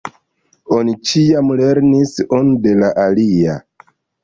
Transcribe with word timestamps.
Oni 0.77 0.95
ĉiam 1.09 1.51
lernis 1.61 2.15
unu 2.39 2.59
de 2.67 2.75
la 2.83 2.91
alia. 3.07 3.61